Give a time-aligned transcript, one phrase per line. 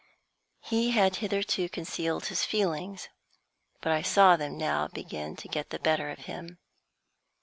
[0.61, 3.07] He had hitherto concealed his feelings,
[3.81, 6.57] but I saw them now begin to get the better of him.